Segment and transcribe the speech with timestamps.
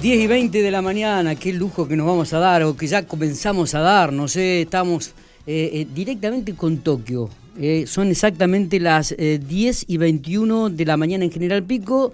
[0.00, 2.86] 10 y 20 de la mañana, qué lujo que nos vamos a dar, o que
[2.86, 5.08] ya comenzamos a dar, no sé, estamos
[5.44, 7.28] eh, eh, directamente con Tokio.
[7.58, 12.12] Eh, son exactamente las 10 y 21 de la mañana en General Pico,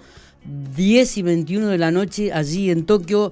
[0.75, 3.31] 10 y 21 de la noche allí en Tokio.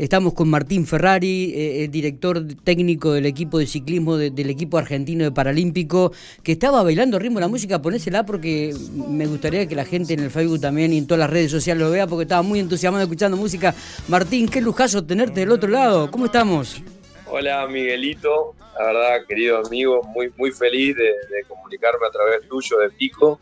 [0.00, 5.24] Estamos con Martín Ferrari, eh, el director técnico del equipo de ciclismo del equipo argentino
[5.24, 6.10] de Paralímpico,
[6.42, 7.82] que estaba bailando ritmo la música.
[7.82, 11.28] Ponésela porque me gustaría que la gente en el Facebook también y en todas las
[11.28, 13.74] redes sociales lo vea porque estaba muy entusiasmado escuchando música.
[14.08, 16.10] Martín, qué lujazo tenerte del otro lado.
[16.10, 16.80] ¿Cómo estamos?
[17.26, 21.12] Hola Miguelito, la verdad querido amigo, muy, muy feliz de,
[21.46, 23.38] comunicarme a través tuyo de Pico.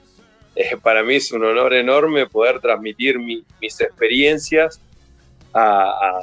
[0.56, 4.80] Eh, para mí es un honor enorme poder transmitir mis experiencias
[5.54, 6.18] a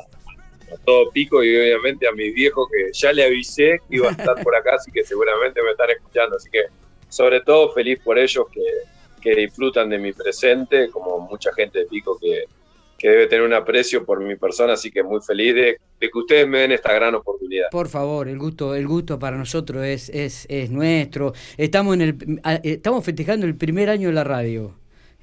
[0.84, 4.42] todo pico y obviamente a mis viejos que ya le avisé que iba a estar
[4.44, 6.36] por acá, así que seguramente me están escuchando.
[6.36, 6.64] Así que
[7.10, 8.62] sobre todo feliz por ellos que,
[9.22, 12.46] que disfrutan de mi presente, como mucha gente de pico que,
[12.98, 16.18] que debe tener un aprecio por mi persona, así que muy feliz de, de, que
[16.18, 17.70] ustedes me den esta gran oportunidad.
[17.72, 21.34] Por favor, el gusto, el gusto para nosotros es, es, es nuestro.
[21.58, 24.76] Estamos en el estamos festejando el primer año de la radio.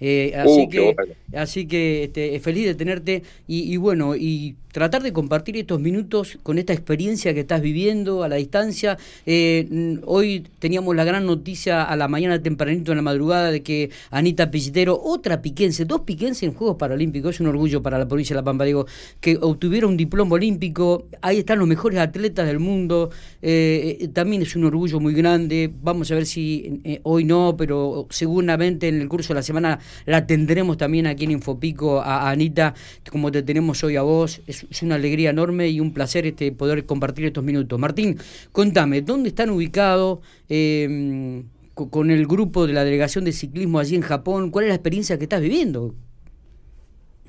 [0.04, 0.96] Eh, así, uh, que,
[1.36, 6.38] así que este, feliz de tenerte y, y, bueno, y tratar de compartir estos minutos
[6.42, 8.98] con esta experiencia que estás viviendo a la distancia.
[9.26, 13.90] Eh, hoy teníamos la gran noticia a la mañana tempranito en la madrugada de que
[14.10, 18.34] Anita Pellitero, otra piquense, dos piquenses en Juegos Paralímpicos, es un orgullo para la provincia
[18.34, 18.86] de La Pampa, digo,
[19.20, 23.10] que obtuviera un diploma olímpico, ahí están los mejores atletas del mundo,
[23.42, 28.06] eh, eh, también es un orgullo muy grande, vamos a ver si hoy no, pero
[28.08, 32.74] seguramente en el curso de la semana la tendremos también aquí en Infopico a, Anita,
[33.10, 36.86] como te tenemos hoy a vos, es una alegría enorme y un placer este poder
[36.86, 37.78] compartir estos minutos.
[37.78, 38.18] Martín,
[38.52, 44.02] contame, ¿dónde están ubicados em, con el grupo de la delegación de ciclismo allí en
[44.02, 44.50] Japón?
[44.50, 45.94] ¿Cuál es la experiencia que estás viviendo?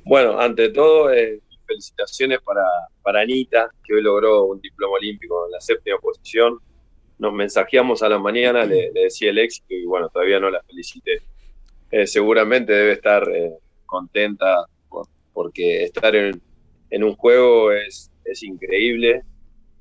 [0.06, 2.64] Bueno, ante todo, eh, felicitaciones para,
[3.02, 6.60] para Anita, que hoy logró un diploma olímpico en la séptima posición.
[7.20, 11.22] Nos mensajeamos a la mañana, le, decía el éxito y bueno, todavía no la felicité.
[11.96, 13.54] Eh, seguramente debe estar eh,
[13.86, 14.66] contenta
[15.32, 16.42] porque estar en,
[16.90, 19.22] en un juego es, es increíble.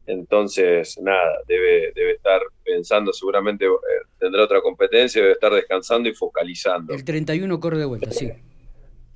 [0.05, 3.71] Entonces, nada, debe, debe estar pensando, seguramente eh,
[4.19, 6.93] tendrá otra competencia, debe estar descansando y focalizando.
[6.93, 8.31] El 31 corre de vuelta, sí.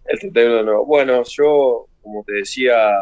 [0.06, 0.86] El 31 no.
[0.86, 2.92] Bueno, yo, como te decía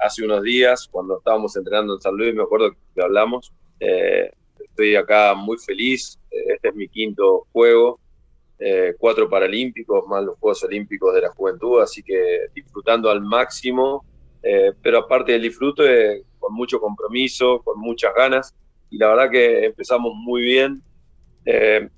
[0.00, 5.34] hace unos días, cuando estábamos entrenando en San Luis, me acuerdo que hablamos, estoy acá
[5.34, 8.00] muy feliz, este es mi quinto juego,
[8.58, 14.04] eh, cuatro Paralímpicos, más los Juegos Olímpicos de la Juventud, así que disfrutando al máximo,
[14.42, 18.54] eh, pero aparte del disfrute, con mucho compromiso, con muchas ganas,
[18.90, 20.82] y la verdad que empezamos muy bien.
[21.44, 21.88] Eh,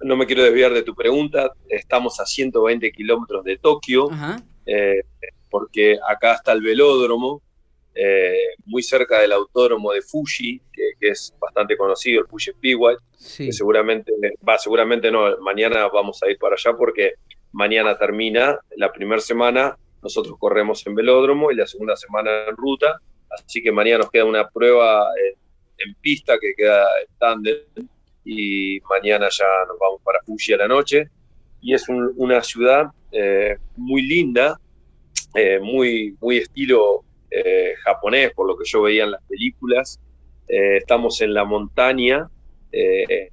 [0.00, 4.08] no me quiero desviar de tu pregunta, estamos a 120 kilómetros de Tokio,
[5.50, 7.42] porque acá está el velódromo,
[7.98, 12.96] eh, muy cerca del autódromo de Fuji, que, es bastante conocido, el Fuji Speedway,
[13.38, 14.12] que seguramente,
[14.46, 17.14] va, seguramente no, mañana vamos a ir para allá porque
[17.52, 23.00] mañana termina la primera semana, nosotros corremos en velódromo y la segunda semana en ruta,
[23.30, 25.08] así que mañana nos queda una prueba
[25.78, 27.88] en, pista que queda en tándem
[28.26, 31.08] y mañana ya nos vamos para Fuji a la noche.
[31.62, 34.60] Y es una ciudad eh, muy linda,
[35.34, 40.00] eh, muy, muy estilo eh, japonés, por lo que yo veía en las películas.
[40.48, 42.28] Eh, estamos en la montaña
[42.72, 43.30] eh,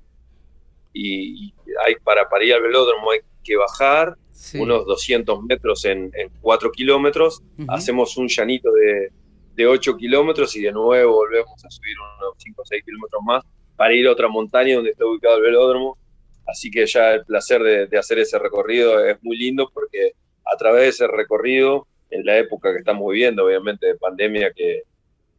[0.93, 1.53] y,
[1.85, 4.15] hay, para, para ir al velódromo hay que bajar
[4.55, 6.11] unos 200 metros en,
[6.41, 9.11] 4 kilómetros, hacemos un llanito de,
[9.55, 13.43] de 8 kilómetros y de nuevo volvemos a subir unos 5 o 6 kilómetros más
[13.75, 15.97] para ir a otra montaña donde está ubicado el velódromo.
[16.45, 20.13] Así que ya el placer de, de hacer ese recorrido es muy lindo porque
[20.51, 24.84] a través de ese recorrido en la época que estamos viviendo, obviamente de pandemia, que,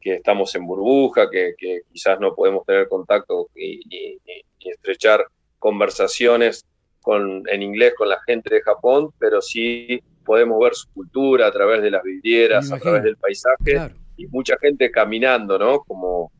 [0.00, 3.80] que estamos en burbuja, que, que, quizás no podemos tener contacto ni,
[4.60, 5.24] estrechar
[5.58, 6.64] conversaciones
[7.00, 11.52] con, en inglés con la gente de Japón, pero sí podemos ver su cultura a
[11.52, 15.80] través de las vidrieras, a través del paisaje, y mucha gente caminando, ¿no?
[15.80, 16.32] Como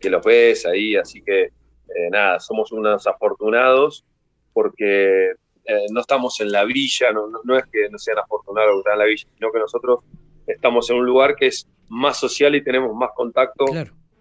[0.00, 4.04] que los ves ahí, así que eh, nada, somos unos afortunados
[4.52, 5.32] porque
[5.64, 8.92] eh, no estamos en la villa, no, no, es que no sean afortunados que están
[8.94, 10.00] en la villa, sino que nosotros
[10.46, 13.66] estamos en un lugar que es más social y tenemos más contacto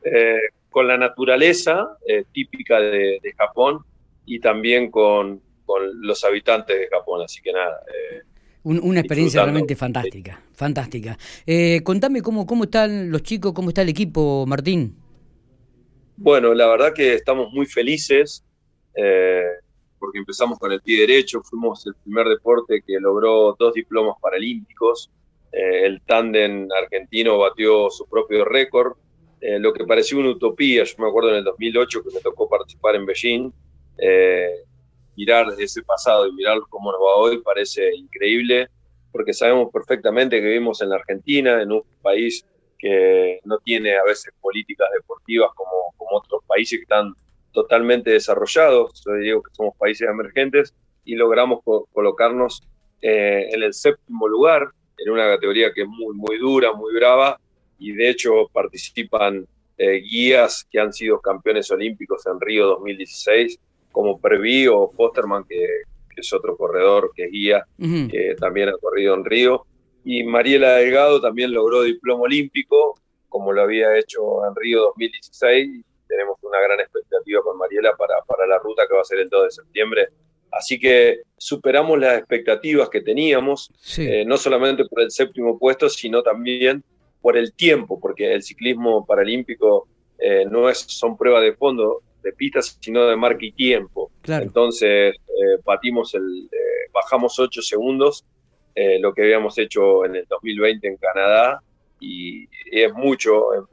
[0.04, 0.40] eh,
[0.70, 3.80] con la naturaleza eh, típica de, Japón
[4.26, 7.24] y también con, con, los habitantes de Japón.
[7.24, 7.82] Así que nada.
[8.64, 11.18] una experiencia realmente fantástica, fantástica.
[11.84, 14.96] contame cómo, cómo están los chicos, cómo está el equipo, Martín.
[16.18, 18.46] Bueno, la verdad que estamos muy felices
[20.02, 25.12] porque empezamos con el pie derecho, fuimos el primer deporte que logró dos diplomas paralímpicos,
[25.52, 28.94] el tándem argentino batió su propio récord,
[29.42, 30.84] lo que pareció una utopía.
[30.84, 33.54] Yo me acuerdo en el 2008 que me tocó participar en Beijing.
[35.16, 38.70] mirar ese pasado y mirar cómo nos va hoy parece increíble,
[39.12, 42.46] porque sabemos perfectamente que vivimos en la Argentina, en un país
[42.80, 47.14] que no tiene a veces políticas deportivas como, como otros países que están
[47.52, 51.62] totalmente desarrollados, yo digo que somos países emergentes y logramos
[51.92, 52.62] colocarnos
[53.02, 57.40] eh, en el séptimo lugar, en una categoría que es muy, muy dura, muy brava,
[57.80, 59.46] y de hecho participan
[59.78, 63.60] eh, guías que han sido campeones olímpicos en Río 2016,
[63.92, 65.66] como Previ o Fosterman, que,
[66.16, 69.66] es otro corredor que es guía, que también ha corrido en Río,
[70.04, 73.00] y Mariela Delgado también logró diploma olímpico,
[73.30, 75.86] como lo había hecho en Río 2016.
[76.12, 79.30] Tenemos una gran expectativa con Mariela para, para la ruta que va a ser el
[79.30, 80.08] 2 de septiembre.
[80.52, 86.22] Así que superamos las expectativas que teníamos, eh, no solamente por el séptimo puesto, sino
[86.22, 86.84] también
[87.22, 89.88] por el tiempo, porque el ciclismo paralímpico
[90.20, 94.12] eh, no es, son pruebas de fondo de pistas, sino de marca y tiempo.
[94.28, 96.50] Entonces, eh, batimos el,
[96.92, 98.26] bajamos 8 segundos
[98.74, 101.62] eh, lo que habíamos hecho en el 2020 en Canadá
[102.00, 103.66] y, es mucho en,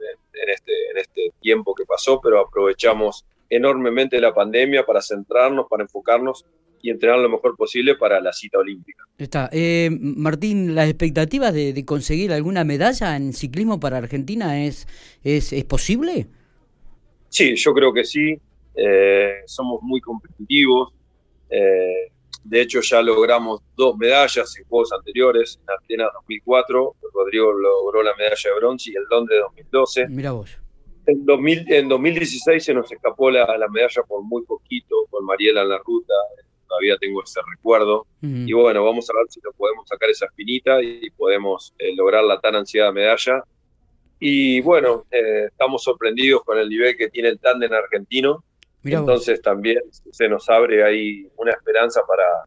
[0.49, 6.45] este, en este tiempo que pasó, pero aprovechamos enormemente la pandemia para centrarnos, para enfocarnos
[6.81, 9.03] y entrenar lo mejor posible para la cita olímpica.
[9.17, 9.49] Está.
[9.51, 14.87] Eh, Martín, ¿las expectativas de, conseguir alguna medalla en ciclismo para Argentina es,
[15.23, 16.27] es, es posible?
[17.27, 18.39] Sí, yo creo que sí.
[18.75, 20.93] Eh, somos muy competitivos.
[21.49, 22.11] Eh,
[22.43, 28.15] de hecho, ya logramos dos medallas en juegos anteriores, en Atenas 2004, Rodrigo logró la
[28.15, 30.07] medalla de bronce y el Londres 2012.
[30.07, 30.57] Mira vos.
[31.09, 36.13] En, 2016 se nos escapó la, medalla por muy poquito, con Mariela en la ruta,
[36.67, 38.05] todavía tengo ese recuerdo.
[38.21, 42.23] Y bueno, vamos a ver si nos podemos sacar esa espinita y podemos eh, lograr
[42.23, 43.43] la tan ansiada medalla.
[44.19, 48.43] Y bueno, eh, estamos sorprendidos con el nivel que tiene el tándem argentino.
[48.83, 52.45] Entonces también se nos abre ahí una esperanza para,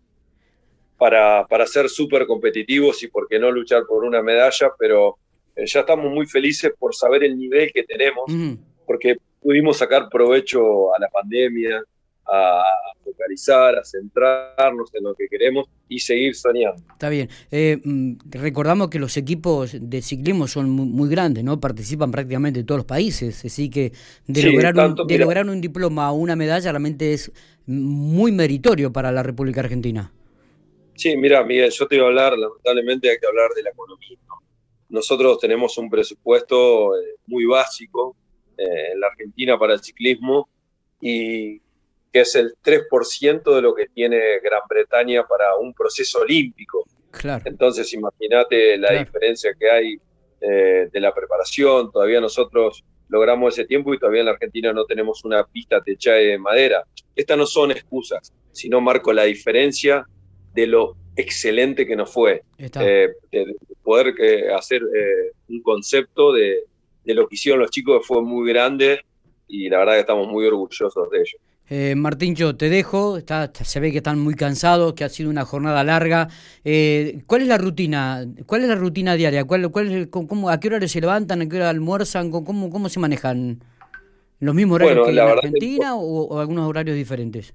[0.96, 5.18] para, para ser súper competitivos y por qué no luchar por una medalla, pero
[5.56, 8.24] ya estamos muy felices por saber el nivel que tenemos,
[8.86, 11.82] porque pudimos sacar provecho a la pandemia,
[12.26, 12.62] a
[13.04, 16.82] focalizar, a centrarnos en lo que queremos y seguir soñando.
[16.92, 17.28] Está bien.
[17.50, 21.60] Eh, mm, recordamos que los equipos de ciclismo son muy, grandes, ¿no?
[21.60, 23.92] Participan prácticamente en todos los países, así que
[24.26, 27.32] de, lograr, un, de lograr un diploma o una medalla realmente es
[27.66, 30.12] muy meritorio para la República Argentina.
[30.94, 34.18] Sí, mira, Miguel, yo te iba a hablar, lamentablemente hay que hablar de la economía.
[34.92, 38.14] Nosotros tenemos un presupuesto eh, muy básico
[38.58, 40.50] eh, en la Argentina para el ciclismo
[41.00, 41.58] y
[42.12, 46.84] que es el 3% de lo que tiene Gran Bretaña para un proceso olímpico.
[47.10, 47.42] Claro.
[47.46, 49.96] Entonces, imagínate la diferencia que hay
[50.42, 51.90] eh, de la preparación.
[51.90, 56.18] Todavía nosotros logramos ese tiempo y todavía en la Argentina no tenemos una pista techada
[56.18, 56.84] de madera.
[57.16, 60.06] Estas no son excusas, sino marco la diferencia
[60.54, 62.42] de lo excelente que nos fue.
[62.58, 64.82] Eh, de poder eh, hacer
[65.48, 66.64] un concepto de,
[67.04, 69.00] de lo que hicieron los chicos fue muy grande
[69.48, 71.38] y la verdad que estamos muy orgullosos de ello.
[71.74, 75.30] Eh, Martín, yo te dejo, está, se ve que están muy cansados, que ha sido
[75.30, 76.28] una jornada larga.
[76.64, 78.26] Eh, ¿Cuál es la rutina?
[78.46, 79.44] ¿Cuál es la rutina diaria?
[79.44, 81.40] ¿Cuál, cuál cómo, ¿A qué hora se levantan?
[81.40, 82.30] ¿A qué hora almuerzan?
[82.30, 83.64] ¿Cómo, cómo se manejan?
[84.40, 87.54] ¿Los mismos horarios que en Argentina o, algunos horarios diferentes?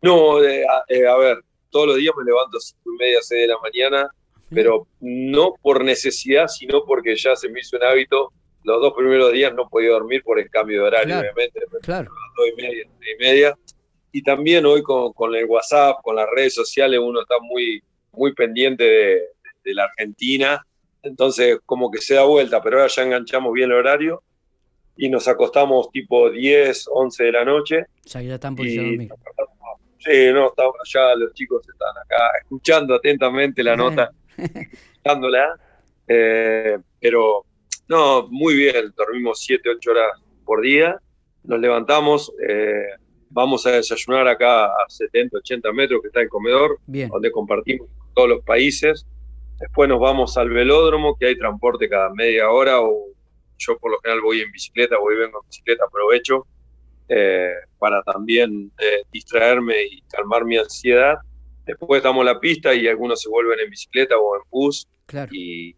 [0.00, 1.38] No, eh, a, ver,
[1.70, 4.10] todos los días me levanto a cinco y media, seis de la mañana,
[4.50, 8.32] pero no por necesidad, sino porque ya se me hizo un hábito
[8.68, 12.10] los dos primeros días no podía dormir por el cambio de horario, obviamente, claro.
[12.36, 13.58] dos y media, y media.
[14.12, 17.82] Y también hoy con, con, el WhatsApp, con las redes sociales, uno está muy,
[18.12, 19.22] muy pendiente de,
[19.64, 20.64] de, la Argentina,
[21.02, 24.22] entonces como que se da vuelta, pero ahora ya enganchamos bien el horario
[24.96, 27.84] y nos acostamos tipo 10, 11 de la noche.
[28.04, 29.08] Ya, ya están por dormir.
[29.98, 30.52] Sí, no,
[30.84, 35.58] ya los chicos están acá escuchando atentamente la nota, escuchándola,
[36.06, 37.44] eh, pero
[37.88, 41.00] no, muy bien, dormimos 7, 8 horas por día,
[41.42, 42.90] nos levantamos, eh,
[43.30, 48.28] vamos a desayunar acá a 70, 80 metros que está el comedor, donde compartimos todos
[48.28, 49.06] los países.
[49.58, 53.06] Después nos vamos al velódromo, que hay transporte cada media hora, o
[53.58, 56.46] yo por lo general voy en bicicleta, voy y vengo en bicicleta, aprovecho
[57.08, 61.16] eh, para también eh, distraerme y calmar mi ansiedad.
[61.64, 64.86] Después damos la pista y algunos se vuelven en bicicleta o en bus
[65.30, 65.74] y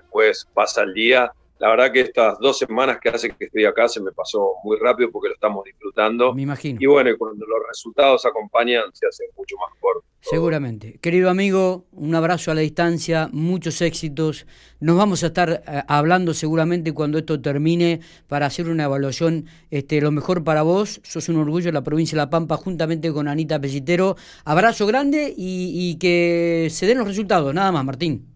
[0.00, 1.32] después pasa el día
[1.64, 4.76] la verdad que estas dos semanas que hace que estoy acá se me pasó muy
[4.78, 6.34] rápido porque lo estamos disfrutando.
[6.34, 6.78] Me imagino.
[6.78, 10.04] Y bueno, cuando los resultados acompañan se hace mucho más corto.
[10.20, 10.98] Seguramente.
[11.00, 14.46] Querido amigo, un abrazo a la distancia, muchos éxitos.
[14.80, 20.02] Nos vamos a estar eh, hablando seguramente cuando esto termine para hacer una evaluación este,
[20.02, 21.00] lo mejor para vos.
[21.02, 24.16] Sos un orgullo de la provincia de La Pampa juntamente con Anita Pellitero.
[24.44, 27.54] Abrazo grande y que se den los resultados.
[27.54, 28.33] Nada más, Martín.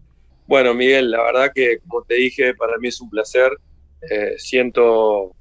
[0.49, 3.51] Bueno, Miguel, la verdad que, como te dije, para mí es un placer.
[4.01, 5.35] Eh, siento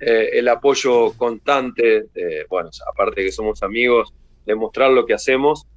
[0.00, 2.06] eh, el apoyo constante,
[2.48, 4.12] bueno, aparte de que somos amigos,
[4.44, 5.68] de mostrar lo que hacemos.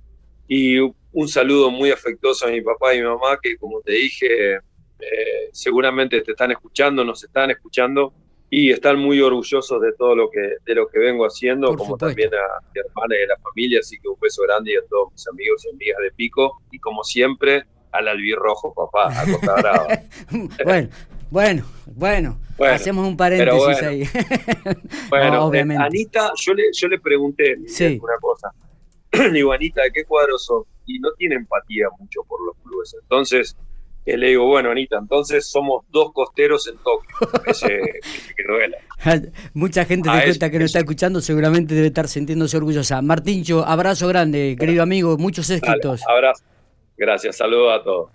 [0.47, 4.55] Y un saludo muy afectuoso a mi papá y mi mamá, que como te dije,
[4.55, 8.11] eh, seguramente te están escuchando, nos están escuchando
[8.49, 12.33] y están muy orgullosos de todo lo que, de lo que vengo haciendo, como también
[12.33, 13.81] a mi hermana y a la familia.
[13.81, 16.59] Así que un beso grande y a todos mis amigos y amigas de Pico.
[16.71, 19.87] Y como siempre, al albirrojo, papá, a Costa Brava.
[20.65, 20.89] bueno,
[21.29, 24.03] bueno, bueno, hacemos un paréntesis ahí.
[25.09, 25.83] bueno, obviamente.
[25.83, 28.51] Anita, yo le, yo le pregunté una cosa.
[29.33, 30.63] Digo, Anita, ¿de qué cuadros son?
[30.85, 32.95] Y no tiene empatía mucho por los clubes.
[33.01, 33.55] Entonces,
[34.05, 37.09] eh, le digo, bueno, Anita, entonces somos dos costeros en Tokio.
[37.45, 37.67] Ese,
[38.35, 38.77] que duela.
[39.53, 43.01] Mucha gente de cuenta que nos está escuchando seguramente debe estar sintiéndose orgullosa.
[43.01, 46.01] Martíncho, abrazo grande, querido amigo, muchos éxitos.
[46.07, 46.43] abrazo.
[46.97, 48.11] Gracias, saludos a todos.